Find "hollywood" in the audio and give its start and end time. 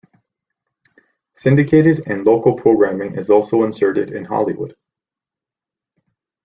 4.25-4.75